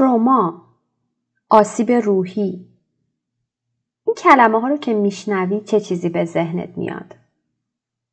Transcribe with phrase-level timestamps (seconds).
[0.00, 0.62] تروما
[1.50, 2.66] آسیب روحی.
[4.06, 7.16] این کلمه ها رو که میشنوی چه چیزی به ذهنت میاد؟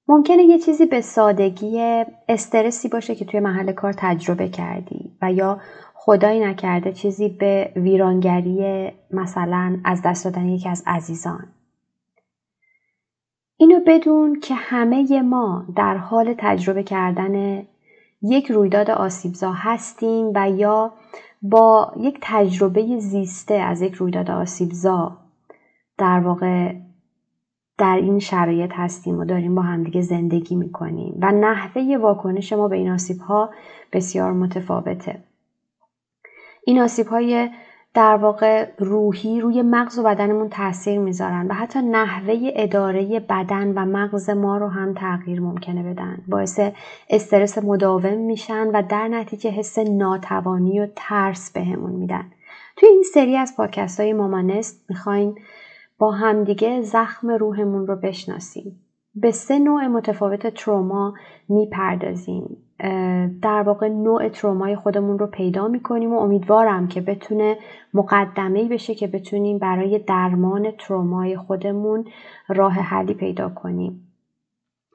[0.08, 5.62] ممکنه یه چیزی به سادگی استرسی باشه که توی محل کار تجربه کردی و یا
[5.94, 11.48] خدایی نکرده چیزی به ویرانگری مثلا از دست دادن یکی از عزیزان.
[13.58, 17.64] اینو بدون که همه ما در حال تجربه کردن
[18.22, 20.94] یک رویداد آسیبزا هستیم و یا
[21.42, 25.18] با یک تجربه زیسته از یک رویداد آسیبزا
[25.98, 26.74] در واقع
[27.78, 32.76] در این شرایط هستیم و داریم با همدیگه زندگی می‌کنیم و نحوه واکنش ما به
[32.76, 33.50] این آسیب ها
[33.92, 35.24] بسیار متفاوته.
[36.66, 37.50] این آسیب های
[37.98, 43.86] در واقع روحی روی مغز و بدنمون تاثیر می‌ذارن و حتی نحوه اداره بدن و
[43.86, 46.18] مغز ما رو هم تغییر ممکنه بدن.
[46.28, 46.60] باعث
[47.10, 52.32] استرس مداوم میشن و در نتیجه حس ناتوانی و ترس بهمون میدن.
[52.76, 55.36] توی این سری از پادکست های مامانست می‌خوایم
[56.00, 58.80] با همدیگه زخم روحمون رو بشناسیم.
[59.16, 61.14] به سه نوع متفاوت تروما
[61.50, 62.58] می‌پردازیم.
[63.42, 67.58] در واقع نوع ترومای خودمون رو پیدا می‌کنیم و امیدوارم که بتونه
[67.94, 72.06] مقدمه بشه که بتونیم برای درمان ترومای خودمون
[72.48, 74.04] راه حلی پیدا کنیم.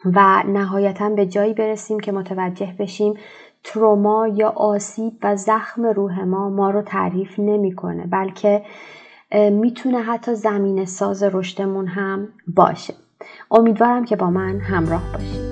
[0.05, 3.15] و نهایتا به جایی برسیم که متوجه بشیم
[3.65, 8.63] تروما یا آسیب و زخم روح ما ما رو تعریف نمی‌کنه بلکه
[9.51, 12.95] می‌تونه حتی زمین ساز رشدمون هم باشه.
[13.51, 15.52] امیدوارم که با من همراه باشید.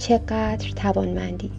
[0.00, 1.50] چقدر توانمندی.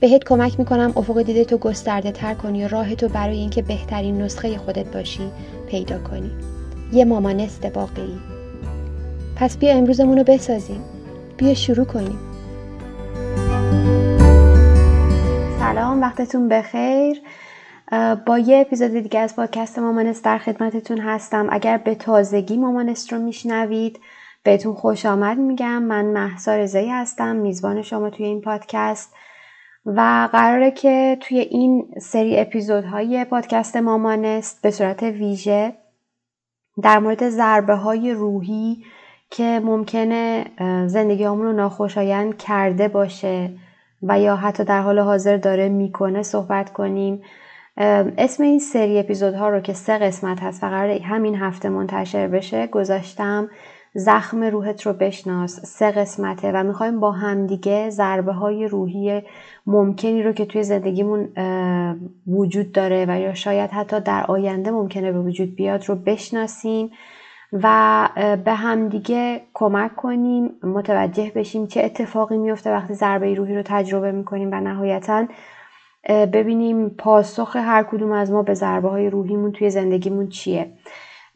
[0.00, 4.22] بهت کمک می‌کنم افق دیده تو گسترده تر کنی و راه تو برای اینکه بهترین
[4.22, 5.30] نسخه خودت باشی
[5.68, 6.30] پیدا کنی.
[6.92, 8.18] یه مامانست واقعی.
[9.36, 10.82] پس بیا امروزمون رو بسازیم.
[11.36, 12.18] بیا شروع کنیم.
[15.58, 17.20] سلام وقتتون بخیر.
[18.26, 21.46] با یه اپیزود دیگه از پادکست مامانست در خدمتتون هستم.
[21.50, 24.00] اگر به تازگی مامانست رو میشنوید
[24.46, 25.82] بهتون خوش آمد میگم.
[25.82, 29.14] من محسا رضایی هستم میزبان شما توی این پادکست
[29.86, 35.72] و قراره که توی این سری اپیزودهای پادکست مامانست به صورت ویژه
[36.82, 38.84] در مورد ضربه های روحی
[39.30, 40.44] که ممکنه
[40.86, 43.50] زندگی رو ناخوشایند کرده باشه
[44.02, 47.22] و یا حتی در حال حاضر داره می‌کنه صحبت کنیم.
[48.18, 52.66] اسم این سری اپیزودها رو که سه قسمت هست و قرار همین هفته منتشر بشه
[52.66, 53.48] گذاشتم.
[53.98, 59.22] زخم روحت رو بشناس سه قسمته و می‌خوایم با همدیگه ضربه های روحی
[59.66, 61.28] ممکنی رو که توی زندگیمون
[62.26, 66.90] وجود داره و یا شاید حتی در آینده ممکنه به وجود بیاد رو بشناسیم
[67.52, 68.08] و
[68.44, 74.48] به همدیگه کمک کنیم متوجه بشیم چه اتفاقی میفته وقتی ضربه روحی رو تجربه می‌کنیم
[74.52, 75.26] و نهایتا
[76.08, 80.72] ببینیم پاسخ هر کدوم از ما به ضربه های روحیمون توی زندگیمون چیه.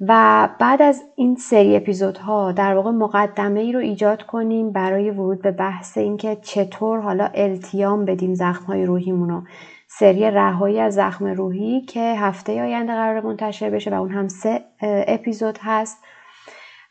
[0.00, 5.42] و بعد از این سری اپیزودها در واقع مقدمه ای رو ایجاد کنیم برای ورود
[5.42, 9.42] به بحث اینکه چطور حالا التیام بدیم زخم های روحیمون رو.
[9.88, 14.64] سری رهایی از زخم روحی که هفته آینده قرار منتشر بشه و اون هم سه
[14.82, 16.04] اپیزود هست.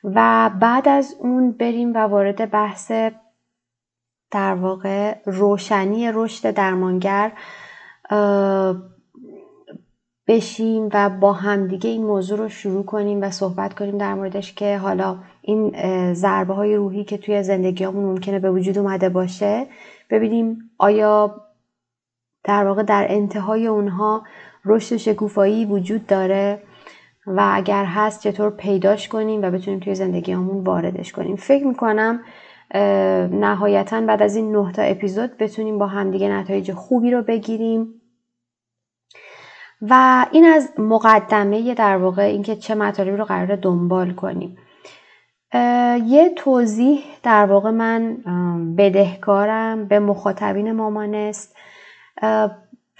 [0.03, 2.91] و بعد از اون بریم و وارد بحث
[4.31, 7.31] در واقع روشنی رشد درمانگر
[10.29, 14.77] بشیم و با همدیگه این موضوع رو شروع کنیم و صحبت کنیم در موردش که
[14.77, 15.73] حالا این
[16.13, 19.67] ضربه های روحی که توی زندگیامون ممکنه به وجود اومده باشه
[20.09, 21.35] ببینیم آیا
[22.43, 24.23] در واقع در انتهای اونها
[24.65, 26.61] رشد شکوفایی وجود داره
[27.27, 31.35] و اگر هست چطور پیداش کنیم و بتونیم توی زندگیامون واردش کنیم.
[31.35, 32.19] فکر می‌کنم
[33.31, 37.98] نهایتا بعد از این نه تا اپیزود بتونیم با همدیگه نتایج خوبی رو بگیریم.
[39.81, 44.57] و این از مقدمه در واقع اینکه چه مطالبی رو قرار دنبال کنیم.
[46.05, 48.17] یه توضیح در واقع من
[48.77, 51.55] بدهکارم به مخاطبین مامانست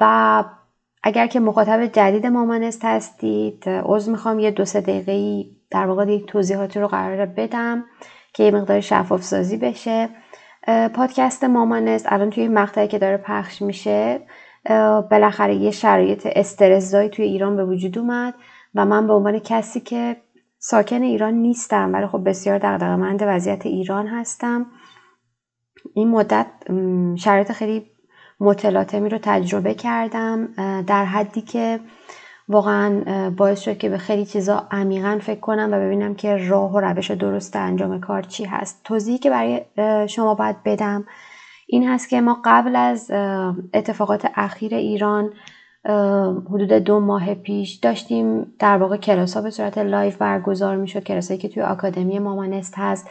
[0.01, 0.43] و
[1.03, 6.25] اگر که مخاطب جدید مامانست هستید عضو می‌خوام یه دو سه دقیقه در واقع یک
[6.25, 7.83] توضیحاتی رو قرار بدم
[8.33, 10.09] که یه مقدار شفاف سازی بشه
[10.93, 14.21] پادکست مامانست الان توی مقطعی که داره پخش میشه
[15.11, 18.33] بالاخره یه شرایط استرسزایی توی ایران به وجود اومد
[18.75, 20.15] و من به عنوان کسی که
[20.59, 24.65] ساکن ایران نیستم ولی خب بسیار مند وضعیت ایران هستم
[25.93, 26.47] این مدت
[27.15, 27.85] شرایط خیلی
[28.39, 30.47] متلاطمی رو تجربه کردم
[30.81, 31.79] در حدی که
[32.49, 36.79] واقعا باعث شد که به خیلی چیزا عمیقا فکر کنم و ببینم که راه و
[36.79, 38.81] روش درست انجام کار چی هست.
[38.83, 39.61] توضیحی که برای
[40.07, 41.05] شما باید بدم
[41.71, 43.11] این هست که ما قبل از
[43.73, 45.29] اتفاقات اخیر ایران
[46.49, 51.03] حدود دو ماه پیش داشتیم در واقع کلاس ها به صورت live برگزار می‌شد.
[51.03, 53.09] کلاسایی که توی آکادمی مامانست هست.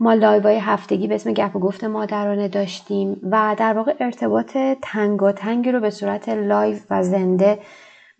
[0.00, 4.56] ما live های هفتگی به اسم گپ و گفت مادرانه داشتیم و در واقع ارتباط
[4.82, 7.58] تنگاتنگی رو به صورت live و زنده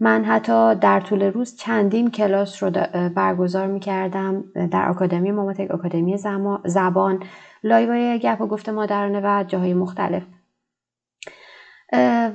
[0.01, 2.71] من حتی در طول روز چندین کلاس رو
[3.15, 6.17] برگزار می کردم در آکادمی ماماتک آکادمی
[6.65, 7.23] زبان.
[7.65, 10.23] live گپ و گفت مادرانه و جاهای مختلف.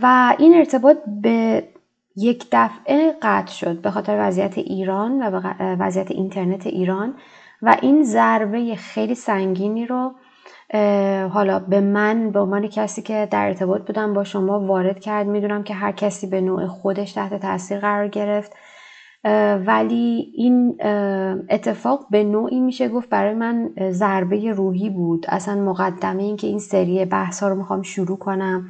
[0.02, 1.64] و این ارتباط به
[2.16, 7.16] یک دفعه قطع شد به خاطر وضعیت ایران و وضعیت اینترنت ایران
[7.62, 10.14] و این ضربه خیلی سنگینی رو
[11.30, 15.28] حالا به من به عنوان کسی که در ارتباط بودم با شما وارد کرد.
[15.28, 18.56] می‌دونم که هر کسی به نوع خودش تحت تاثیر قرار گرفت.
[19.66, 20.78] ولی این
[21.50, 25.26] اتفاق به نوعی میشه گفت برای من ضربه روحی بود.
[25.30, 28.70] اصلا مقدمه این که این سری بحث ها رو می‌خوام شروع کنم.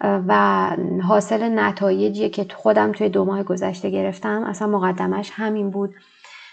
[0.00, 0.70] و
[1.02, 5.94] حاصل نتایجی که خودم توی دو ماه گذشته گرفتم اصلا مقدمش همین بود.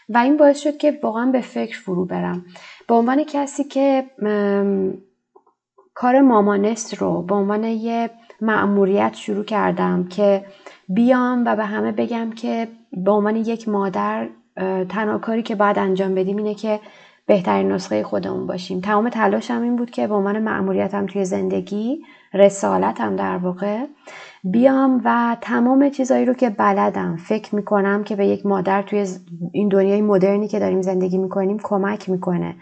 [0.09, 2.45] و این باعث شد که واقعا به فکر فرو برم.
[2.87, 4.05] به عنوان کسی که
[5.93, 8.09] کار مامانست رو به عنوان یه
[8.41, 10.45] مأموریت شروع کردم که
[10.89, 14.27] بیام و به همه بگم که به عنوان یک مادر
[14.89, 16.79] تنها کاری که باید انجام بدیم اینه که
[17.25, 18.81] بهترین نسخه خودمون باشیم.
[18.81, 22.01] تمام تلاشم این بود که به عنوان مأموریتم توی زندگی
[22.33, 23.85] رسالتم در واقع
[24.43, 29.07] بیام و تمام چیزایی رو که بلدم فکر می‌کنم که به یک مادر توی
[29.51, 32.55] این دنیای مدرنی که داریم زندگی می‌کنیم کمک می‌کنه.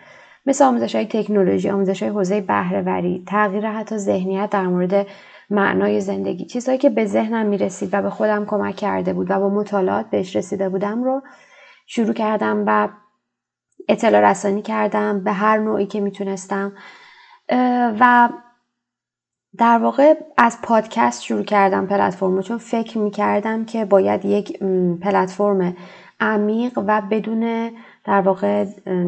[0.45, 5.07] مثل آموزش های تکنولوژی آموزش های حوزه بهرهوری تغییر حتی ذهنیت در مورد
[5.49, 6.45] معنای زندگی.
[6.45, 10.35] چیزهایی که به ذهنم می‌رسید و به خودم کمک کرده بود و با مطالعات بهش
[10.35, 11.21] رسیده بودم رو
[11.87, 12.89] شروع کردم و
[13.89, 16.73] اطلاع رسانی کردم به هر نوعی که می‌تونستم.
[17.99, 18.29] و
[19.57, 24.59] در واقع از پادکست شروع کردم پلتفرم چون فکر می‌کردم که باید یک
[25.01, 25.75] پلتفرم
[26.19, 27.71] عمیق و بدون
[28.05, 28.65] در واقع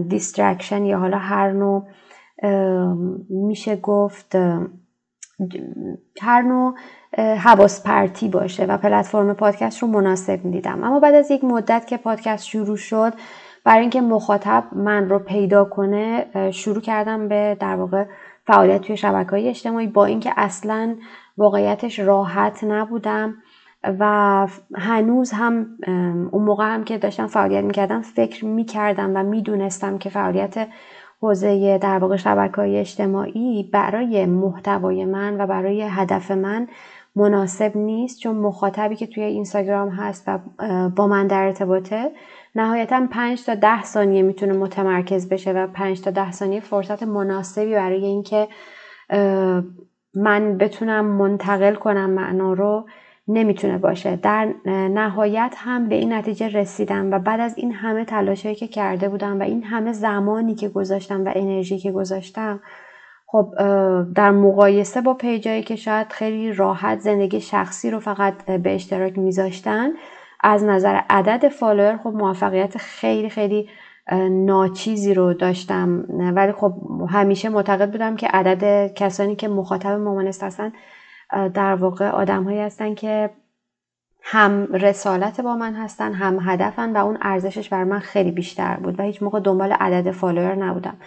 [0.08, 1.88] distraction یا حالا هر نوع
[3.30, 4.36] میشه گفت
[6.22, 6.76] هر نوع
[7.18, 10.84] حواس پرتی باشه و پلتفرم پادکست رو مناسب می‌دیدم.
[10.84, 13.14] اما بعد از یک مدت که پادکست شروع شد
[13.64, 18.06] برای اینکه مخاطب من رو پیدا کنه شروع کردم به در واقع
[18.48, 20.96] فعالیت توی شبکه های اجتماعی با اینکه اصلا
[21.38, 23.36] واقعیتش راحت نبودم
[24.00, 25.68] و هنوز هم
[26.32, 30.68] اون موقع هم که داشتم فعالیت می‌کردم فکر می‌کردم و می‌دونستم که فعالیت
[31.22, 36.68] حوزه در واقع شبکه اجتماعی برای محتوای من و برای هدف من
[37.16, 40.40] مناسب نیست چون مخاطبی که توی اینستاگرام هست و
[40.90, 42.12] با من در ارتباطه
[42.56, 47.74] نهایتا 5 تا 10 ثانیه می‌تونه متمرکز بشه و 5 تا 10 ثانیه فرصت مناسبی
[47.74, 48.48] برای اینکه
[50.14, 52.86] من بتونم منتقل کنم معنا رو
[53.34, 54.16] نمی‌تونه باشه.
[54.16, 59.10] در نهایت هم به این نتیجه رسیدم و بعد از این همه تلاشایی که کرده
[59.10, 62.60] بودم و این همه زمانی که گذاشتم و انرژی که گذاشتم
[63.28, 63.54] خب
[64.16, 69.18] در مقایسه با page ایی که شاید خیلی راحت زندگی شخصی رو فقط به اشتراک
[69.18, 69.90] میذاشتن
[70.44, 73.70] از نظر عدد follower خب موفقیت خیلی خیلی
[74.30, 76.06] ناچیزی رو داشتم.
[76.36, 76.74] ولی خب
[77.10, 80.74] همیشه معتقد بودم که عدد کسانی که مخاطب مامانست هستن
[81.32, 83.30] در واقع آدم هایی هستن که
[84.24, 89.00] هم رسالت با من هستن هم هدفن و اون ارزشش بر من خیلی بیشتر بود
[89.00, 90.98] و هیچ موقع دنبال عدد follower نبودم.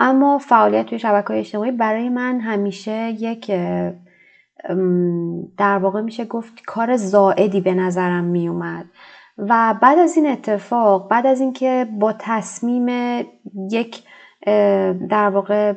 [0.00, 3.50] اما فعالیت توی شبکه اجتماعی برای من همیشه یک
[5.58, 8.86] در واقع میشه گفت کار زائدی به نظرم میومد.
[9.38, 12.88] و بعد از این اتفاق بعد از اینکه با تصمیم
[13.70, 14.02] یک
[15.08, 15.74] در واقع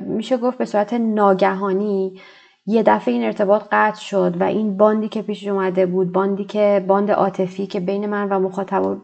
[0.00, 2.20] میشه گفت به صورت ناگهانی
[2.66, 6.84] یه دفعه این ارتباط قطع شد و این باندی که پیش اومده بود باندی که
[6.88, 8.96] باند عاطفی که بین من و مخاطب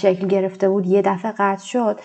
[0.00, 2.00] شکل گرفته بود یه دفعه قطع شد.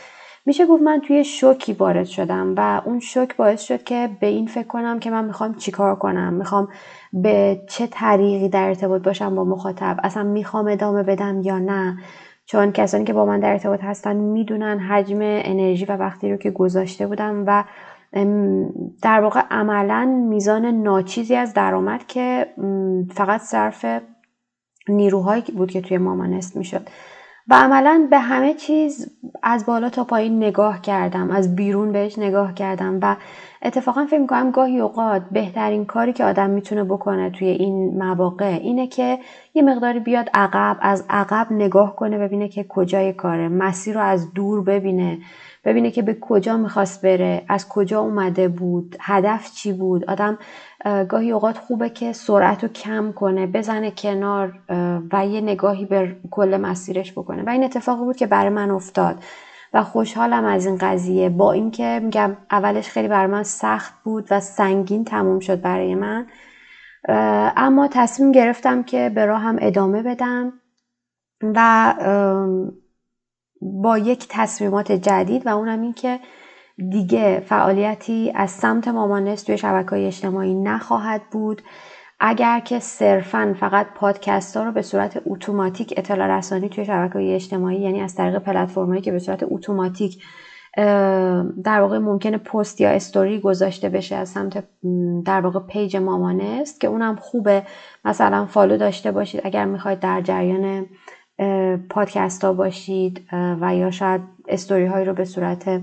[0.46, 4.48] میشه گفت من توی شوکی وارد شدم و اون شوک باعث شد که به این
[4.48, 6.68] فکر کنم که من می‌خوام چیکار کنم؟ می‌خوام
[7.14, 11.98] به چه طریقی در ارتباط باشم با مخاطب؟ اصلا می‌خوام ادامه بدم یا نه؟
[12.46, 16.52] چون کسانی که با من در ارتباط هستن می‌دونن حجم انرژی و وقتی رو که
[16.52, 17.64] گذاشته بودم و
[19.02, 22.48] در واقع عملا میزان ناچیزی از درآمد که
[23.12, 23.86] فقط صرف
[24.90, 26.88] نیروهایی بود که توی مامانست می‌شد.
[27.48, 32.54] و عملا به همه چیز از بالا تا پایین نگاه کردم از بیرون بهش نگاه
[32.54, 33.16] کردم و
[33.62, 38.88] اتفاقا فکر می‌کنم گاهی اوقات بهترین کاری که آدم می‌تونه بکنه توی این مواقع اینه
[38.88, 39.20] که
[39.54, 44.34] یه مقداری بیاد عقب از عقب نگاه کنه ببینه که کجای کاره مسیر رو از
[44.34, 45.18] دور ببینه.
[45.66, 50.06] ببینه که به کجا می‌خواست بره از کجا اومده بود هدف چی بود.
[50.06, 50.38] آدم
[51.10, 54.54] گاهی اوقات خوبه که سرعت رو کم کنه بزنه کنار
[55.14, 57.44] و یه نگاهی به کل مسیرش بکنه.
[57.44, 59.24] و این اتفاقی بود که برای من افتاد.
[59.74, 61.30] و خوشحالم از این قضیه.
[61.30, 66.28] با اینکه میگم اولش خیلی برای من سخت بود و سنگین تموم شد برای من.
[67.58, 70.54] اما تصمیم گرفتم که به راهم ادامه بدم.
[71.44, 71.94] و
[73.82, 76.20] با یک تصمیمات جدید و اونم این که
[76.90, 81.62] دیگه فعالیتی از سمت مامانست توی شبکه های اجتماعی نخواهد بود.
[82.20, 87.34] اگر که صرفا فقط پادکست ها رو به صورت اتوماتیک اطلاع رسانی توی شبکه های
[87.36, 90.24] اجتماعی یعنی از طریق پلتفرمایی که به صورت اتوماتیک
[91.64, 94.64] در واقع ممکنه پست یا استوری گذاشته بشه از سمت
[95.26, 97.64] در واقع page مامانست که اونم خوبه.
[98.06, 99.42] مثلا follow داشته باشید.
[99.44, 100.86] اگر می‌خواید در جریان
[101.90, 105.82] پادکست ها باشید و یا شاید استوری هایی رو به صورت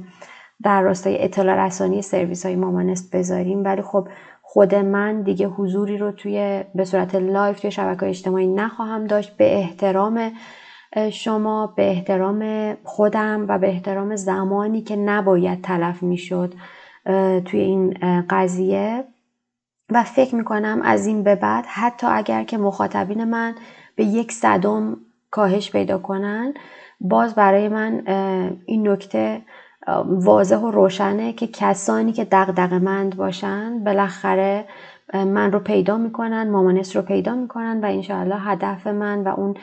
[0.62, 3.64] در راستای اطلاع رسانی سرویس های مامانست بذاریم.
[3.64, 4.08] ولی خب
[4.42, 9.36] خود من دیگه حضوری رو توی به صورت live توی شبکه اجتماعی نخواهم داشت.
[9.36, 10.32] به احترام
[11.12, 16.54] شما به احترام خودم و به احترام زمانی که نباید تلف می‌شد
[17.44, 17.96] توی این
[18.30, 19.04] قضیه.
[19.90, 23.54] و فکر می‌کنم از این به بعد حتی اگر که مخاطبین من
[23.96, 24.96] به یک صدم
[25.30, 26.54] کاهش پیدا کنن.
[27.00, 28.02] باز برای من
[28.66, 29.42] این نکته
[30.06, 34.64] واضح و روشنه که کسانی که دقدق مند باشن بالاخره
[35.14, 39.54] من رو پیدا می‌کنن مامانست رو پیدا می‌کنن و انشاءالله هدف من و اون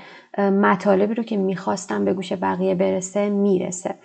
[0.51, 3.95] مطالبی رو که می‌خواستم به گوش بقیه برسه می‌رسه.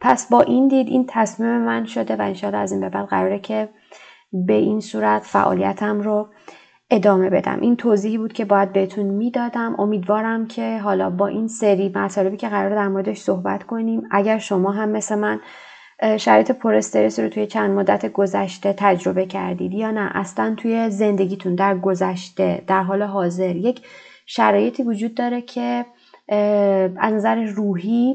[0.00, 3.38] پس با این دید این تصمیم من شده و انشاءالله از این به بعد قراره
[3.38, 3.68] که
[4.32, 6.28] به این صورت فعالیتم رو
[6.90, 7.60] ادامه بدم.
[7.60, 9.74] این توضیحی بود که باید بهتون می‌دادم.
[9.78, 14.72] امیدوارم که حالا با این سری مطالبی که قرار در موردش صحبت کنیم اگر شما
[14.72, 15.40] هم مثل من
[16.18, 21.54] شرایط پر استرس رو توی چند مدت گذشته تجربه کردید یا نه اصلا توی زندگیتون
[21.54, 23.80] در گذشته در حال حاضر یک
[24.26, 25.86] شرایطی وجود داره که
[26.98, 28.14] از نظر روحی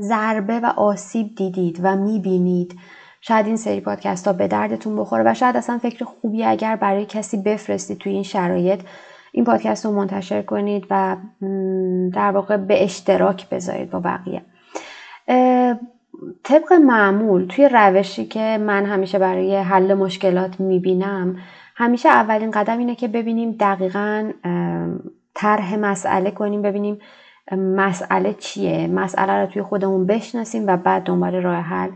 [0.00, 2.74] ضربه و آسیب دیدید و می‌بینید.
[3.20, 7.06] شاید این سری پادکست ها به دردتون بخوره و شاید اصلا فکر خوبی اگر برای
[7.06, 8.80] کسی بفرستید توی این شرایط
[9.32, 11.16] این پادکست رو منتشر کنید و
[12.14, 14.42] در واقع به اشتراک بذارید با بقیه.
[16.44, 21.36] طبق معمول توی روشی که من همیشه برای حل مشکلات می‌بینم
[21.76, 24.32] همیشه اولین قدم اینه که ببینیم دقیقا
[25.34, 26.98] طرح مسئله کنیم ببینیم
[27.56, 31.90] مسئله چیه؟ مسئله رو توی خودمون بشناسیم و بعد دنبال راه حل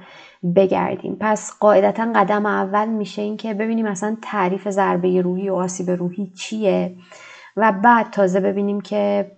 [0.57, 1.17] بگردیم.
[1.21, 6.27] پس قاعدتا قدم اول میشه این که ببینیم اصلا تعریف ضربه روحی و آسیب روحی
[6.27, 6.95] چیه
[7.57, 9.31] و بعد تازه ببینیم که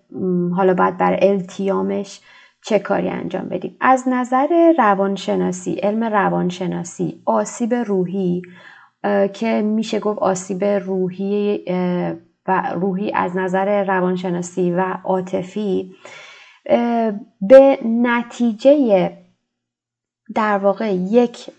[0.56, 2.20] حالا باید بر التیامش
[2.62, 3.76] چه کاری انجام بدیم.
[3.80, 8.42] از نظر روانشناسی علم روانشناسی آسیب روحی
[9.32, 11.64] که میشه گفت آسیب روحی
[12.48, 15.94] و روحی از نظر روانشناسی و عاطفی
[17.40, 19.10] به نتیجه
[20.34, 21.50] در واقع یک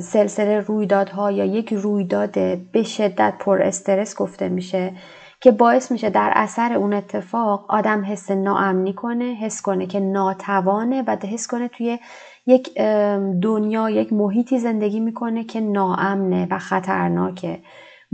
[0.00, 4.92] سلسله رویدادها یا یک رویداد به شدت پر استرس گفته میشه
[5.40, 11.02] که باعث میشه در اثر اون اتفاق آدم حس ناامنی کنه حس کنه که ناتوانه
[11.06, 11.98] و حس کنه توی
[12.46, 12.78] یک
[13.42, 17.58] دنیا یک محیطی زندگی می‌کنه که ناامنه و خطرناکه.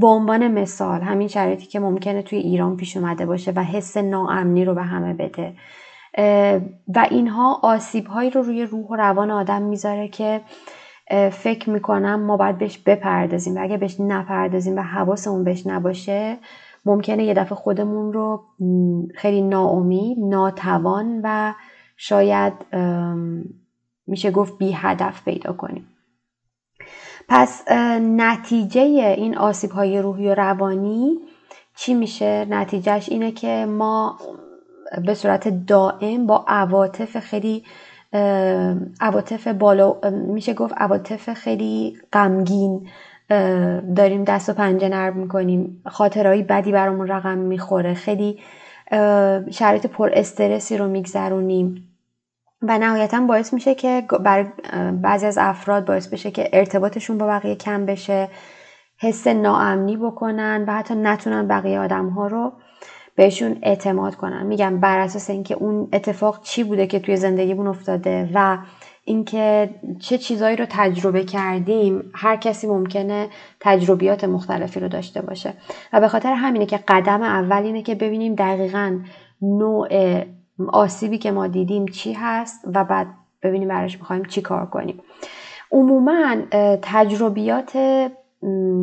[0.01, 4.65] به عنوان مثال همین شرایطی که ممکنه توی ایران پیش اومده باشه و حس ناامنی
[4.65, 5.53] رو به همه بده.
[6.95, 10.41] و اینها آسیب هایی رو روی روح و روان آدم می‌ذاره که
[11.31, 13.57] فکر می‌کنم ما باید بهش بپردازیم.
[13.57, 16.37] و اگه بهش نپردازیم و حواسمون بهش نباشه
[16.85, 18.43] ممکنه یه دفعه خودمون رو
[19.15, 21.55] خیلی ناامید ناتوان و
[21.97, 22.53] شاید
[24.07, 25.87] میشه گفت بی هدف پیدا کنیم.
[27.31, 27.63] پس
[28.01, 31.19] نتیجه این آسیب های روحی و روانی
[31.77, 34.19] چی میشه؟ نتیجهش اینه که ما
[35.07, 37.65] به صورت دائم با عواطف خیلی
[39.01, 42.89] عواطف بالا میشه گفت عواطف خیلی غمگین
[43.97, 45.83] داریم دست و پنجه نرم می‌کنیم.
[45.87, 47.95] خاطرهایی بدی برامون رقم می‌خوره.
[47.95, 48.39] خیلی
[49.51, 51.90] شرایط پر استرسی رو میگذرونیم.
[52.63, 54.45] و نهایتا باعث میشه که برای
[54.93, 58.29] بعضی از افراد باعث بشه که ارتباطشون با بقیه کم بشه
[58.99, 62.53] حس ناامنی بکنن و حتی نتونن بقیه آدم ها رو
[63.17, 64.47] بهشون اعتماد کنن.
[64.47, 68.59] میگم بر اساس اینکه اون اتفاق چی بوده که توی زندگیمون افتاده و
[69.05, 73.29] اینکه چه چیزایی رو تجربه کردیم هر کسی ممکنه
[73.61, 75.55] تجربیات مختلفی رو داشته باشه.
[75.93, 78.99] و به خاطر همینه که قدم اول اینه که ببینیم دقیقا
[79.43, 79.89] نوع
[80.69, 83.07] آسیبی که ما دیدیم چی هست و بعد
[83.43, 85.03] ببینیم براش می‌خوایم چی کار کنیم.
[85.73, 86.37] عموما
[86.83, 87.73] تجربیات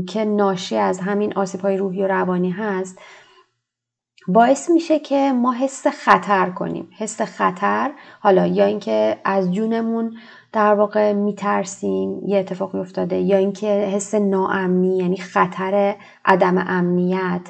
[0.08, 3.00] که ناشی از همین آسیب های روحی و روانی هست
[4.28, 6.90] باعث میشه که ما حس خطر کنیم.
[6.98, 10.18] حس خطر حالا یا اینکه از جونمون
[10.54, 17.42] در واقع میترسیم یه اتفاقی افتاده یا اینکه حس ناامنی یعنی خطر عدم امنیت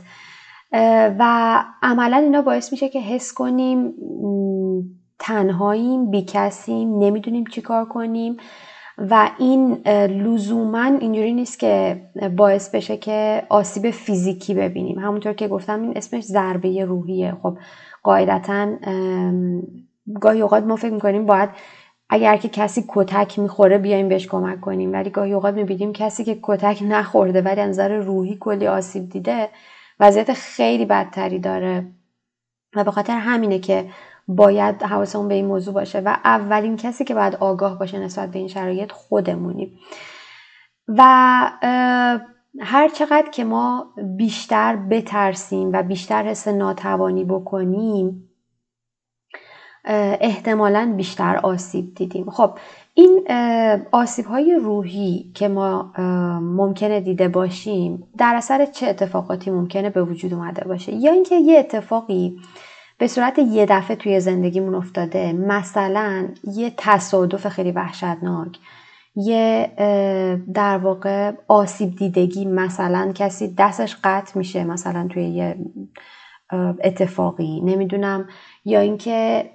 [1.20, 3.94] و عملا اینا باعث میشه که حس کنیم
[5.20, 8.38] تنهاییم بیکسیم نمی‌دونیم چی کار کنیم.
[8.98, 9.74] و این
[10.08, 12.02] لزوما اینجوری نیست که
[12.38, 15.00] باعث بشه که آسیب فیزیکی ببینیم.
[15.00, 17.38] همونطور که گفتم این اسمش ضربه روحیه.
[17.44, 17.58] خب
[18.04, 18.68] قاعدتا
[20.22, 21.50] گاهی اوقات ما فکر می‌کنیم باید
[22.10, 24.94] اگر که کسی کتک می‌خوره بیایم بهش کمک کنیم.
[24.94, 29.50] ولی گاهی اوقات می‌بینیم کسی که کتک نخورده ولی از نظر روحی کلی آسیب دیده
[30.00, 31.92] وضعیت خیلی بدتری داره.
[32.76, 33.90] و به خاطر همینه که
[34.28, 38.40] باید حواسمون به این موضوع باشه و اولین کسی که باید آگاه باشه نسبت به
[38.40, 39.80] این شرایط خودمونیم
[40.88, 41.04] و
[42.60, 48.30] هر چقدر که ما بیشتر بترسیم و بیشتر حس ناتوانی بکنیم
[50.20, 52.30] احتمالا بیشتر آسیب دیدیم.
[52.30, 52.58] خب
[52.98, 53.28] این
[53.92, 55.92] آسیب های روحی که ما
[56.40, 61.60] ممکنه دیده باشیم در اثر چه اتفاقاتی ممکنه به وجود اومده باشه؟ یا اینکه یه
[61.60, 62.38] اتفاقی
[62.98, 68.58] به صورت یه دفعه توی زندگیمون افتاده مثلا یه تصادف خیلی وحشتناک
[69.16, 69.72] یه
[70.54, 75.58] در واقع آسیب دیدگی مثلا کسی دستش قطع میشه مثلا توی یه
[76.84, 78.28] اتفاقی نمی‌دونم.
[78.66, 79.50] یا اینکه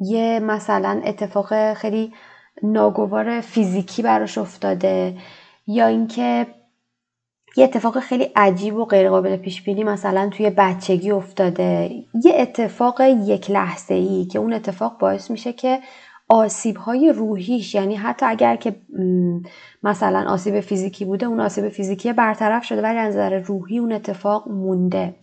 [0.00, 2.12] یه مثلا اتفاق خیلی
[2.62, 5.16] ناگوار فیزیکی براش افتاده
[5.66, 6.46] یا اینکه
[7.56, 11.90] یه اتفاق خیلی عجیب و غیرقابل پیش بینی مثلا توی بچگی افتاده.
[12.24, 15.80] یه اتفاق یک لحظه ای که اون اتفاق باعث میشه که
[16.28, 18.76] آسیب های روحیش یعنی حتی اگر که
[19.82, 24.48] مثلا آسیب فیزیکی بوده اون آسیب فیزیکی برطرف شده ولی از نظر روحی اون اتفاق
[24.48, 25.14] مونده.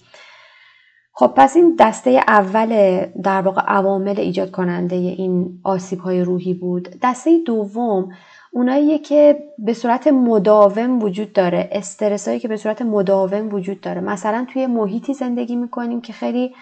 [1.19, 6.89] خب پس این دسته اول در واقع عوامل ایجاد کننده این آسیب های روحی بود.
[7.03, 8.09] دسته دوم
[8.51, 14.01] اوناییه که به صورت مداوم وجود داره استرس هایی که به صورت مداوم وجود داره.
[14.01, 16.53] مثلا توی محیطی زندگی می‌کنیم که خیلی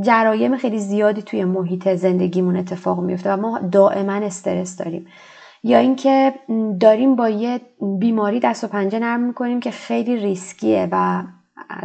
[0.00, 5.06] جرایم خیلی زیادی توی محیط زندگیمون اتفاق میفته و ما دائما استرس داریم.
[5.62, 6.34] یا اینکه
[6.80, 7.60] داریم با یه
[7.98, 11.22] بیماری دست و پنجه نرم می‌کنیم که خیلی ریسکیه و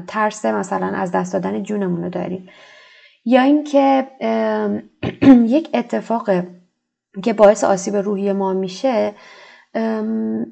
[0.08, 2.50] ترس مثلا از دست دادن جونمون رو داریم.
[3.26, 4.08] یا اینکه
[5.56, 6.30] یک اتفاق
[7.24, 9.14] که باعث آسیب روحی ما میشه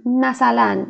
[0.06, 0.86] مثلا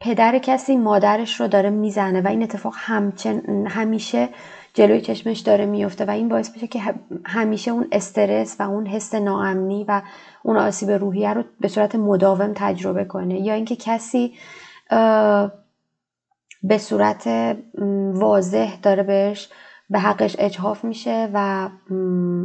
[0.00, 4.28] پدر کسی مادرش رو داره می‌زنه و این اتفاق همچن همیشه
[4.74, 6.80] جلوی چشمش داره میفته و این باعث میشه که
[7.26, 10.02] همیشه اون استرس و اون حس ناامنی و
[10.42, 13.40] اون آسیب روحیه رو به صورت مداوم تجربه کنه.
[13.40, 14.34] یا اینکه کسی
[16.62, 17.28] به صورت
[18.12, 19.48] واضح داره بهش
[19.90, 21.68] به حقش اجهاف میشه و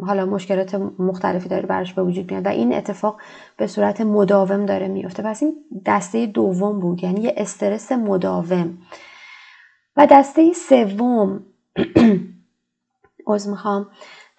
[0.05, 3.21] حالا مشکلات مختلفی داره براش به وجود میاد و این اتفاق
[3.57, 5.23] به صورت مداوم داره میفته.
[5.23, 8.77] پس این دسته دوم بود یعنی یه استرس مداوم.
[9.97, 11.45] و دسته سوم
[13.33, 13.87] از می‌خوام.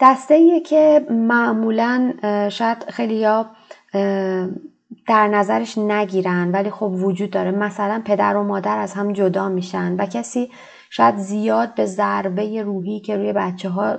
[0.00, 2.12] دسته ایه که معمولا
[2.50, 3.46] شاید خیلی یا
[5.08, 7.50] در نظرش نگیرن ولی خب وجود داره.
[7.50, 10.50] مثلا پدر و مادر از هم جدا میشن و کسی
[10.90, 13.98] شاید زیاد به ضربه روحی که روی بچه ها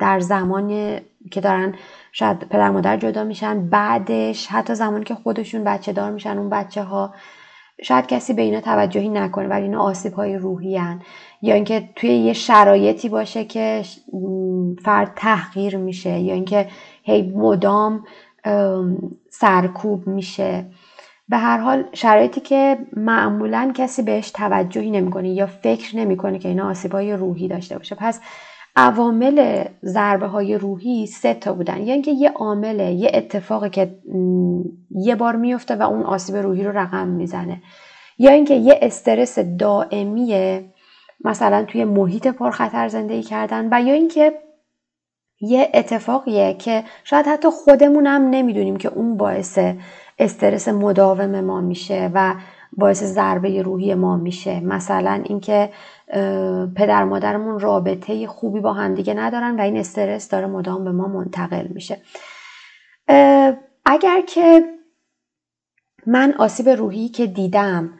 [0.00, 0.98] در زمان
[1.30, 1.74] که دارن
[2.12, 6.82] شاید پدر مادر جدا میشن بعدش حتی زمانی که خودشون بچه دار میشن اون بچه
[6.82, 7.14] ها
[7.82, 11.00] شاید کسی به اینا توجهی نکنه ولی اینا آسیب های روحی هن.
[11.42, 13.82] یا اینکه توی یه شرایطی باشه که
[14.84, 16.68] فرد تحقیر میشه یا اینکه
[17.02, 18.04] هی مدام
[19.30, 20.64] سرکوب میشه
[21.28, 26.70] به هر حال شرایطی که معمولا کسی بهش توجهی نمی‌کنه یا فکر نمی‌کنه که اینا
[26.70, 28.20] آسیب های روحی داشته باشه پس
[28.76, 31.80] عوامل ضربه های روحی سه تا بودن.
[31.82, 33.94] یا اینکه یه عامله یه اتفاقی که
[34.90, 37.62] یه بار میفته و اون آسیب روحی رو رقم می‌زنه.
[38.18, 40.64] یا اینکه یه استرس دائمیه
[41.24, 44.32] مثلا توی محیط پرخطر زندگی کردن و یا اینکه
[45.40, 49.58] یه اتفاقیه که شاید حتی خودمون هم نمی‌دونیم که اون باعث
[50.18, 52.34] استرس مداوم ما میشه و
[52.76, 54.60] باعث ضربه روحی ما میشه.
[54.60, 55.70] مثلا اینکه
[56.76, 61.66] پدر مادرمون رابطه خوبی با همدیگه ندارن و این استرس داره مدام به ما منتقل
[61.66, 62.00] میشه.
[63.86, 64.64] اگر که
[66.06, 67.90] من آسیب روحی که دیدم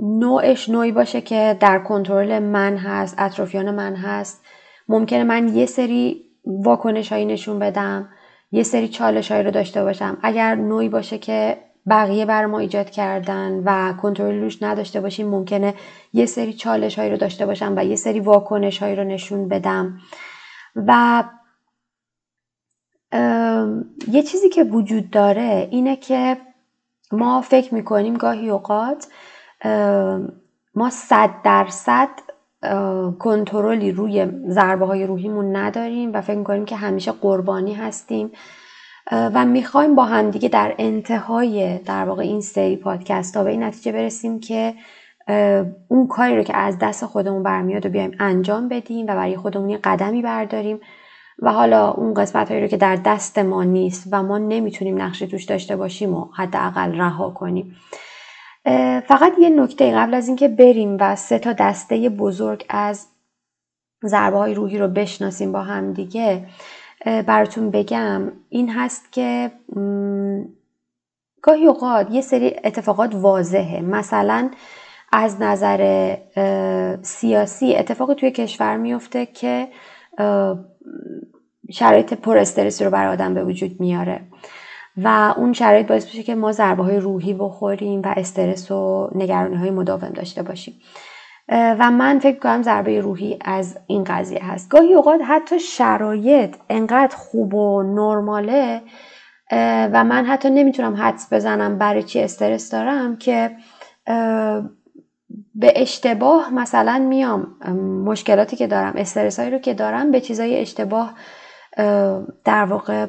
[0.00, 4.44] نوعش نوعی باشه که در کنترل من هست اطرافیان من هست
[4.88, 8.08] ممکنه من یه سری واکنش هایی نشون بدم
[8.52, 10.18] یه سری چالش هایی رو داشته باشم.
[10.22, 11.58] اگر نوعی باشه که
[11.90, 15.74] بقیه بر ما ایجاد کردن و کنترل روش نداشته باشیم ممکنه
[16.12, 19.98] یه سری چالش هایی رو داشته باشم و یه سری واکنش هایی رو نشون بدم.
[20.76, 21.24] و
[24.08, 26.36] یه چیزی که وجود داره اینه که
[27.12, 29.06] ما فکر می‌کنیم گاهی اوقات
[30.74, 32.08] ما صد درصد
[33.18, 38.32] کنترلی روی ضربه های روحیمون نداریم و فکر می‌کنیم که همیشه قربانی هستیم.
[39.12, 43.92] و می‌خوایم با همدیگه در انتهای در واقع این سری پادکست ها به این نتیجه
[43.92, 44.74] برسیم که
[45.88, 49.70] اون کاری رو که از دست خودمون برمیاد و بیایم انجام بدیم و برای خودمون
[49.70, 50.80] یه قدمی برداریم.
[51.42, 55.26] و حالا اون قسمت هایی رو که در دست ما نیست و ما نمی‌تونیم نقشی
[55.26, 57.76] توش داشته باشیم و حداقل رها کنیم.
[59.08, 63.06] فقط یه نکته قبل از اینکه بریم و سه تا دسته بزرگ از
[64.04, 66.46] ضربه های روحی رو بشناسیم با هم دیگه.
[67.04, 68.32] براتون بگم.
[68.48, 69.50] این هست که
[71.42, 73.80] گاهی اوقات یه سری اتفاقات واضحه.
[73.80, 74.50] مثلا
[75.12, 76.16] از نظر
[77.02, 79.68] سیاسی اتفاقی توی کشور میفته که
[81.70, 84.20] شرایط پر استرسی رو برای آدم به وجود میاره.
[84.96, 89.56] و اون شرایط باعث میشه که ما ضربه های روحی بخوریم و استرس و نگرانی
[89.56, 90.74] های مداوم داشته باشیم.
[91.50, 94.70] و من فکر کنم ضربه روحی از این قضیه هست.
[94.70, 98.80] گاهی اوقات حتی شرایط انقدر خوب و نرماله
[99.92, 103.50] و من حتی نمی‌تونم حدس بزنم برای چی استرس دارم که
[105.54, 107.46] به اشتباه مثلا میام.
[108.04, 111.14] مشکلاتی که دارم استرس هایی رو که دارم به چیزای اشتباه
[112.44, 113.06] در واقع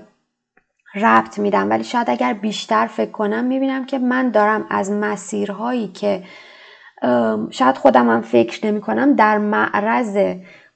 [0.95, 1.69] ربط میدم.
[1.69, 6.23] ولی شاید اگر بیشتر فکر کنم می‌بینم که من دارم از مسیرهایی که
[7.49, 10.17] شاید خودم هم فکر نمی کنم در معرض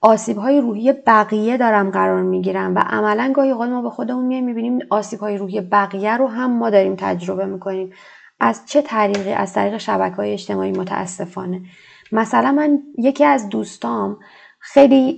[0.01, 4.45] آسیب های روحی بقیه دارم قرار می‌گیرم و عملا گاهی اوقات ما به خودمون میایم
[4.45, 7.93] می‌بینیم آسیب های روحی بقیه رو هم ما داریم تجربه می‌کنیم.
[8.39, 11.61] از چه طریقی؟ از طریق شبکه های اجتماعی متاسفانه.
[12.11, 14.17] مثلا من یکی از دوستام
[14.59, 15.17] خیلی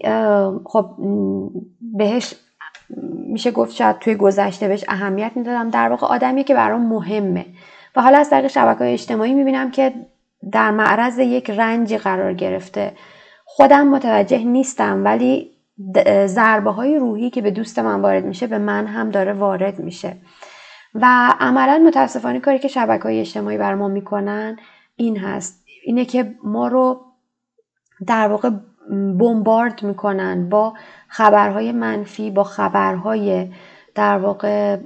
[0.65, 0.89] خب
[1.81, 2.35] بهش
[3.27, 5.69] میشه گفت شاید توی گذشته بهش اهمیت می‌دادم.
[5.69, 7.45] در واقع آدمی که برام مهمه.
[7.95, 9.93] و حالا از طریق شبکه های اجتماعی می‌بینم که
[10.51, 12.93] در معرض یک رنجی قرار گرفته.
[13.45, 15.51] خودم متوجه نیستم ولی
[16.25, 20.17] ضربه های روحی که به دوست من وارد میشه به من هم داره وارد میشه.
[20.93, 24.57] و عملا متاسفانه کاری که شبکه های اجتماعی بر ما می‌کنن
[24.95, 25.63] این هست.
[25.85, 27.01] اینه که ما رو
[28.07, 28.49] در واقع
[29.19, 30.73] بمبارد می‌کنن با
[31.07, 33.49] خبرهای منفی با خبرهای
[33.95, 34.77] در واقع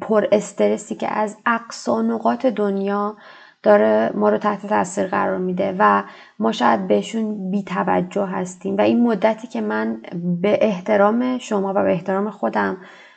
[0.00, 3.16] پر استرسی که از اقصا نقاط دنیا
[3.62, 6.02] داره ما رو تحت تاثیر قرار میده و
[6.38, 8.76] ما شاید بهشون بی توجه هستیم.
[8.76, 10.02] و این مدتی که من
[10.42, 12.76] به احترام شما و به احترام خودم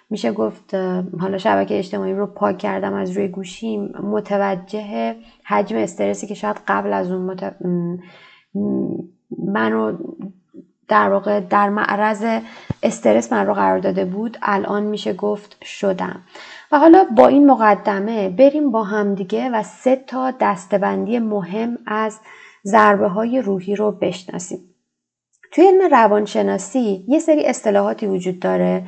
[0.10, 0.76] میشه گفت
[1.20, 6.94] حالا شبکه اجتماعی رو پاک کردم از روی گوشیم متوجه حجم استرسی که شاید قبل
[6.94, 7.56] از اون مت...
[9.48, 9.98] منو
[10.88, 12.26] در واقع در معرض
[12.84, 16.22] استرس من رو قرار داده بود الان میشه گفت شدم.
[16.72, 22.20] و حالا با این مقدمه بریم با همدیگه و سه تا دستبندی مهم از
[22.66, 24.60] ضربه های روحی رو بشناسیم.
[25.52, 28.84] توی علم روانشناسی یه سری اصطلاحاتی وجود داره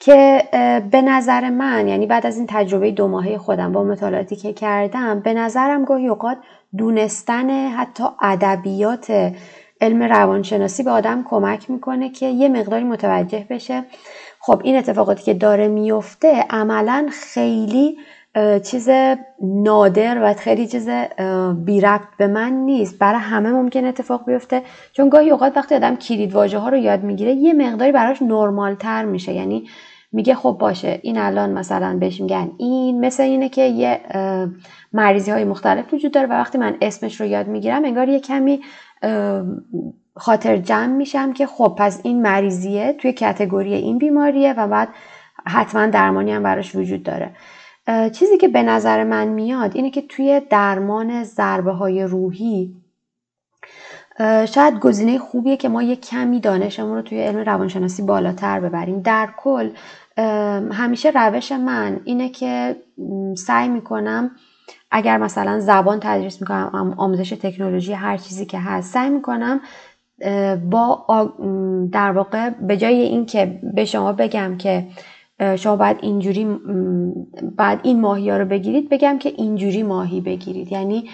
[0.00, 0.48] که
[0.90, 5.20] به نظر من یعنی بعد از این تجربه دو ماهه خودم با مطالعاتی که کردم
[5.20, 6.38] به نظرم گاهی اوقات
[6.76, 9.32] دونستن حتی ادبیات
[9.80, 13.84] علم روانشناسی به آدم کمک می‌کنه که یه مقداری متوجه بشه.
[14.40, 17.96] خب این اتفاقاتی که داره میفته عملا خیلی
[18.64, 18.88] چیز
[19.42, 20.88] نادر و خیلی چیز
[21.64, 22.98] بی ربط به من نیست.
[22.98, 24.62] برای همه ممکن اتفاق بیفته.
[24.92, 28.74] چون گاهی اوقات وقتی آدم کلید واژه ها رو یاد می‌گیره یه مقداری براش نرمال
[28.74, 29.32] تر میشه.
[29.32, 29.68] یعنی
[30.12, 34.00] میگه خب باشه این الان مثلا بهش میگن این مثل اینه که یه
[34.92, 38.60] مریضی های مختلف وجود داره و وقتی من اسمش رو یاد می‌گیرم انگار یه کمی
[40.16, 44.88] خاطر جمع میشم که خب پس این مریضیه توی کتگوری این بیماریه و بعد
[45.46, 47.30] حتما درمانی هم براش وجود داره.
[48.12, 52.76] چیزی که به نظر من میاد اینه که توی درمان ضربه های روحی
[54.48, 59.00] شاید گزینه خوبیه که ما یه کمی دانشمون رو توی علم روانشناسی بالاتر ببریم.
[59.00, 59.70] در کل
[60.72, 62.76] همیشه روش من اینه که
[63.36, 64.30] سعی می‌کنم
[64.90, 69.60] اگر مثلا زبان تدریس می‌کنم آموزش تکنولوژی هر چیزی که هست سعی می‌کنم
[70.70, 71.06] با
[71.92, 74.86] در واقع به جای اینکه به شما بگم که
[75.56, 76.46] شما باید اینجوری
[77.56, 80.72] بعد این ماهی ها رو بگیرید بگم که اینجوری ماهی بگیرید.
[80.72, 81.10] یعنی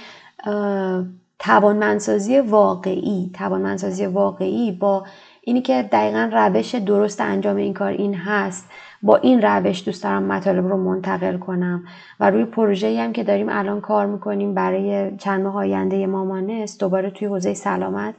[1.38, 5.04] توانمندسازی واقعی توانمندسازی واقعی با
[5.42, 8.68] اینی که دقیقا روش درست انجام این کار این هست.
[9.02, 11.84] با این روش دوست دارم مطالب رو منتقل کنم.
[12.20, 17.10] و روی پروژه هم که داریم الان کار می‌کنیم برای چند ماه آینده مامانست دوباره
[17.10, 18.14] توی حوزه سلامت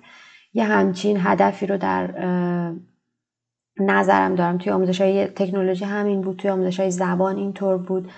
[0.53, 2.09] یه همچین هدفی رو در
[3.79, 4.57] نظرم دارم.
[4.57, 8.11] توی آموزش های تکنولوژی همین بود توی آموزش های زبان اینطور بود.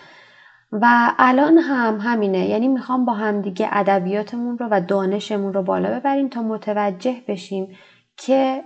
[0.72, 2.48] و الان هم همینه.
[2.48, 7.68] یعنی می‌خوام با همدیگه ادبیاتمون رو و دانشمون رو بالا ببریم تا متوجه بشیم
[8.18, 8.64] که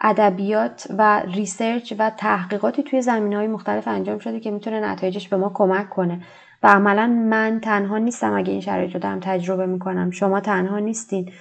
[0.00, 5.36] ادبیات و research و تحقیقاتی توی زمینه های مختلف انجام شده که می‌تونه نتایجش به
[5.36, 6.20] ما کمک کنه.
[6.62, 10.10] و عملا من تنها نیستم اگه این شرایط رو دارم تجربه می‌کنم.
[10.10, 11.32] شما تنها نیستین.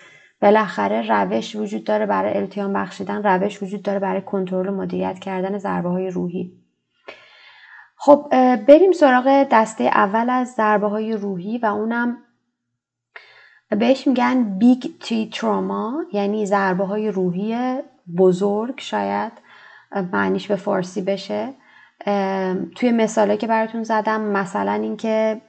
[0.41, 5.57] بالاخره روش وجود داره برای التیام بخشیدن روش وجود داره برای کنترل و مدیریت کردن
[5.57, 6.51] ضربه های روحی.
[7.97, 8.27] خب
[8.67, 12.17] بریم سراغ دسته اول از ضربه های روحی و اونم
[13.69, 17.79] بهش میگن بیگ تی تراما یعنی ضربه های روحی
[18.17, 19.31] بزرگ شاید
[20.13, 21.53] معنیش به فارسی بشه.
[22.75, 25.41] توی مثاله که براتون زدم مثلا اینکه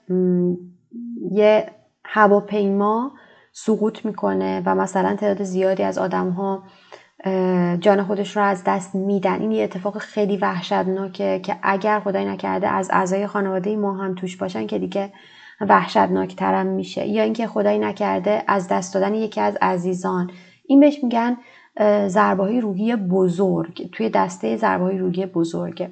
[1.31, 1.71] یه
[2.05, 3.13] هواپیما
[3.53, 6.63] سقوط می‌کنه و مثلا تعداد زیادی از آدم ها
[7.81, 9.41] جان خودش رو از دست میدن.
[9.41, 14.37] این یه اتفاق خیلی وحشتناکه که اگر خدای نکرده از اعضای خانواده ما هم توش
[14.37, 15.13] باشن که دیگه
[15.61, 17.07] وحشتناک ترم میشه.
[17.07, 20.31] یا اینکه خدای نکرده از دست دادن یکی از عزیزان.
[20.67, 21.37] این بهش میگن
[22.09, 25.91] ضربه روحی بزرگ توی دسته ضربه روحی بزرگه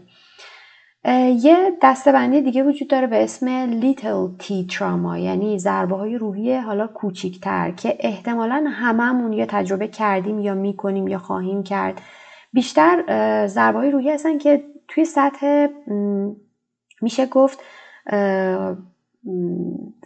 [1.43, 6.87] یه دسته دیگه وجود داره به اسم Little T Trauma یعنی ضربه های روحی حالا
[6.87, 12.01] کوچیکتر که احتمالا هممون یا تجربه کردیم یا می‌کنیم یا خواهیم کرد.
[12.53, 13.05] بیشتر
[13.47, 15.67] ضربه های روحی هستن که توی سطح
[17.03, 17.59] میشه گفت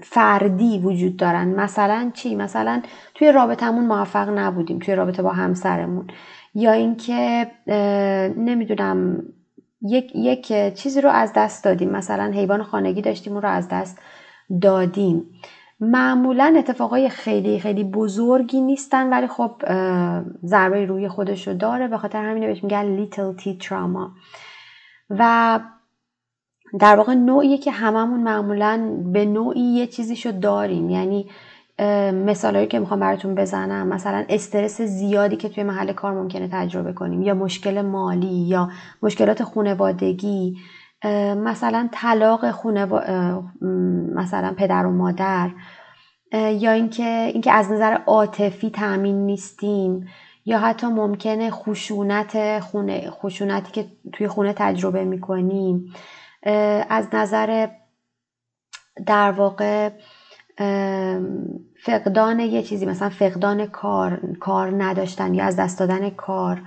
[0.02, 1.48] فردی وجود دارن.
[1.48, 2.82] مثلا چی؟ مثلا
[3.14, 6.06] توی رابطمون موفق نبودیم توی رابطه با همسرمون.
[6.54, 7.46] یا اینکه
[8.36, 9.22] نمی‌دونم
[9.82, 11.90] یک, یک چیزی رو از دست دادیم.
[11.90, 14.00] مثلا حیوان خانگی داشتیم اون رو از دست
[14.62, 15.24] دادیم.
[15.80, 19.62] معمولا اتفاقای خیلی خیلی بزرگی نیستن ولی خب
[20.44, 21.88] ضربه روی خودش رو داره.
[21.88, 24.10] به خاطر همینه بهش میگن little t trauma.
[25.10, 25.60] و
[26.80, 30.90] در واقع نوعیه که هممون معمولا به نوعی یه چیزیشو داریم.
[30.90, 31.26] یعنی
[32.12, 37.22] مثالهایی که می‌خوام براتون بزنم مثلا استرس زیادی که توی محل کار ممکنه تجربه کنیم
[37.22, 38.68] یا مشکل مالی یا
[39.02, 40.56] مشکلات خونوادگی
[41.36, 42.86] مثلا طلاق خونه
[44.14, 45.50] مثلا پدر و مادر
[46.32, 50.06] یا اینکه اینکه از نظر عاطفی تامین نیستیم
[50.44, 55.92] یا حتی ممکنه خشونت خونه خشونتی که توی خونه تجربه می‌کنیم.
[56.88, 57.68] از نظر
[59.06, 59.90] در واقع
[61.84, 66.62] فقدان یه چیزی مثلا فقدان کار کار نداشتن یا از دست دادن کار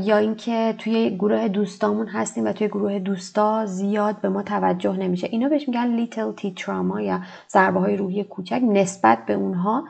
[0.00, 5.26] یا اینکه توی گروه دوستامون هستیم و توی گروه دوستا زیاد به ما توجه نمیشه.
[5.30, 9.84] اینا بهش میگن little t trauma یا ضربه های روحی کوچک نسبت به اونها.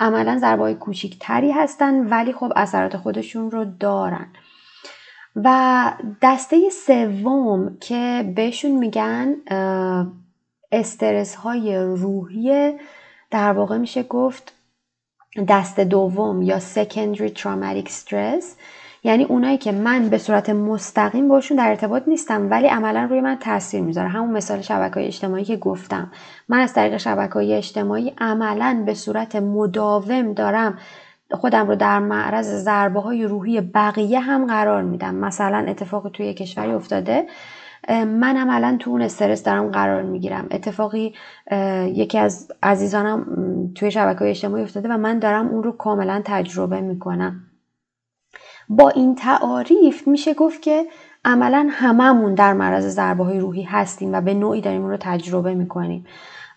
[0.00, 4.26] عملا ضربه های کوچیکتری هستن ولی خب اثرات خودشون رو دارن.
[5.36, 5.92] و
[6.22, 9.34] دسته سوم که بهشون میگن
[10.72, 12.72] استرس های روحی
[13.30, 14.52] در واقع میشه گفت
[15.48, 18.44] دست دوم یا secondary traumatic stress.
[19.04, 23.36] یعنی اونایی که من به صورت مستقیم باشون در ارتباط نیستم ولی عملا روی من
[23.36, 24.08] تاثیر می‌ذاره.
[24.08, 26.12] همون مثال شبکه های اجتماعی که گفتم.
[26.48, 30.78] من از طریق شبکه های اجتماعی عملا به صورت مداوم دارم
[31.34, 35.14] خودم رو در معرض ضربه های روحی بقیه هم قرار میدم.
[35.14, 37.26] مثلا اتفاق توی کشوری افتاده
[37.88, 40.46] من عملا تو اون استرس دارم قرار می‌گیرم.
[40.50, 41.14] اتفاقی
[41.86, 43.26] یکی از عزیزانم
[43.74, 47.40] توی شبکه اجتماعی افتاده و من دارم اون رو کاملا تجربه می‌کنم.
[48.68, 50.86] با این تعاریف میشه گفت که
[51.24, 55.54] عملا هممون در معرض ضربه های روحی هستیم و به نوعی داریم اون رو تجربه
[55.54, 56.06] می‌کنیم.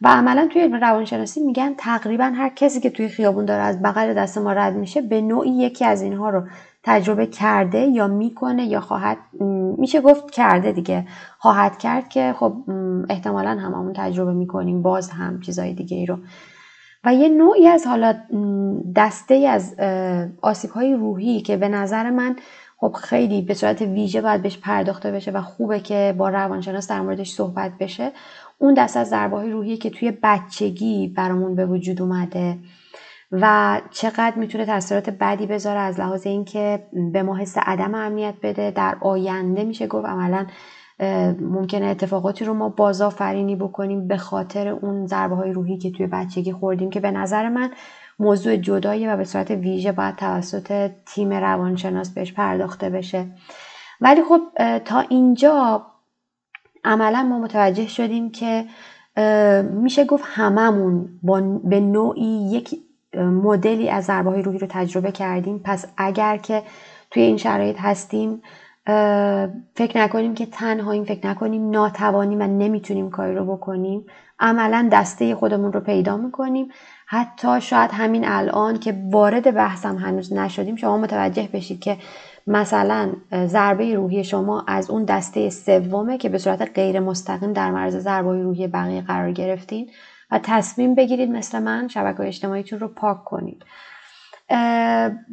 [0.01, 4.37] و عملا توی روانشناسی میگن تقریبا هر کسی که توی خیابون داره از بغل دست
[4.37, 6.43] ما رد میشه به نوعی یکی از اینها رو
[6.83, 9.17] تجربه کرده یا می‌کنه یا خواهد
[9.77, 11.05] میشه گفت کرده دیگه.
[11.39, 12.53] خواهد کرد که خب
[13.09, 16.17] احتمالا هممون تجربه می‌کنیم باز هم چیزای دیگه ای رو.
[17.03, 18.15] و یه نوعی از حالا
[18.95, 19.75] دسته از
[20.41, 22.35] آسیب های روحی که به نظر من
[22.79, 27.01] خب خیلی به صورت ویژه باید بهش پرداخته بشه و خوبه که با روانشناس در
[27.01, 28.11] موردش صحبت بشه
[28.57, 32.57] اون دست از ضربه های روحی که توی بچگی برامون به وجود اومده
[33.31, 38.71] و چقدر می‌تونه تاثیرات بدی بذاره از لحاظ اینکه به ما حس عدم امنیت بده
[38.71, 40.45] در آینده میشه گفت عملا
[41.39, 46.51] ممکنه اتفاقاتی رو ما بازآفرینی بکنیم به خاطر اون ضربه های روحی که توی بچگی
[46.51, 47.71] خوردیم که به نظر من
[48.19, 53.25] موضوع جدایی و به صورت ویژه باید توسط تیم روانشناس بهش پرداخته بشه.
[54.01, 54.41] ولی خب
[54.77, 55.85] تا اینجا
[56.87, 58.65] عملا ما متوجه شدیم که
[59.63, 62.79] میشه گفت هممون با به نوعی یک
[63.17, 65.61] مدلی از ضربه های روحی رو تجربه کردیم.
[65.63, 66.63] پس اگر که
[67.11, 68.41] توی این شرایط هستیم
[69.75, 74.05] فکر نکنیم که تنهاییم فکر نکنیم ناتوانیم و نمی‌تونیم کاری رو بکنیم.
[74.39, 76.67] عملا دسته خودمون رو پیدا می‌کنیم.
[77.05, 81.97] حتی شاید همین الان که وارد بحثم هنوز نشدیم شما متوجه بشید که
[82.47, 83.11] مثلا
[83.45, 88.41] ضربه روحی شما از اون دسته سومه که به صورت غیر مستقیم در معرض ضربه
[88.41, 89.89] روحی بقیه قرار گرفتین
[90.31, 93.65] و تصمیم بگیرید مثل من شبکه اجتماعیتون رو پاک کنید.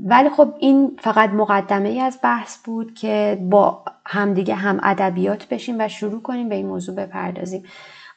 [0.05, 5.77] ولی خب این فقط مقدمه ای از بحث بود که با همدیگه هم ادبیات بشیم
[5.79, 7.63] و شروع کنیم به این موضوع بپردازیم.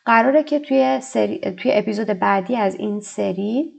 [0.05, 3.76] قراره که توی, سری، توی اپیزود بعدی از این سری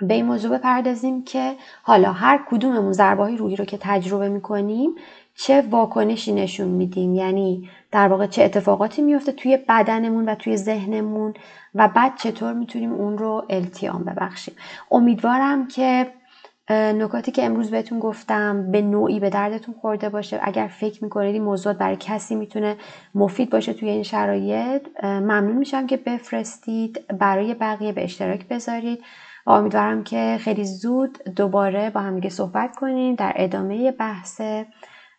[0.00, 4.90] به این موضوع بپردازیم که حالا هر کدوممون ضربه روحی رو که تجربه می‌کنیم
[5.34, 11.34] چه واکنشی نشون میدیم؟ یعنی در واقع چه اتفاقاتی میفته توی بدنمون و توی ذهنمون
[11.74, 14.54] و بعد چطور می‌تونیم اون رو التیام ببخشیم؟
[14.90, 16.06] امیدوارم که
[16.70, 20.40] نکاتی که امروز بهتون گفتم به نوعی به دردتون خورده باشه.
[20.42, 22.76] اگر فکر می‌کنید این موضوعات برای کسی می‌تونه
[23.14, 27.00] مفید باشه توی این شرایط ممنون میشم که بفرستید.
[27.18, 29.02] برای بقیه به اشتراک بذارید.
[29.48, 34.40] امیدوارم که خیلی زود دوباره با همدیگه صحبت کنیم در ادامه بحث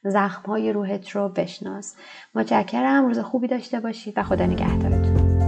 [0.03, 1.95] زخم های روحت رو بشناس.
[2.35, 3.05] متشکرم.
[3.05, 5.39] روز خوبی داشته باشید و خدا نگهدارتون.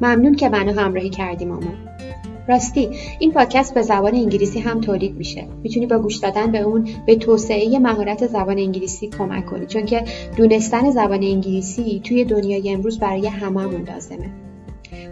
[0.00, 1.88] ممنون که منو همراهی کردی مامان
[2.48, 5.48] راستی این پادکست به زبان انگلیسی هم تولید میشه.
[5.62, 9.66] می‌تونی با گوش دادن به اون به توسعه مهارت زبان انگلیسی کمک کنی.
[9.66, 10.04] چون که
[10.36, 14.43] دونستن زبان انگلیسی توی دنیای امروز برای هممون لازمه.